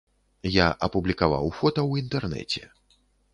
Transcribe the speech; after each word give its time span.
Я 0.53 0.67
апублікаваў 0.87 1.51
фота 1.59 1.81
ў 1.85 2.05
інтэрнэце. 2.05 2.63